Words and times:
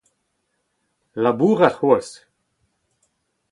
labourat 1.23 1.73
c'hoazh 1.75 2.15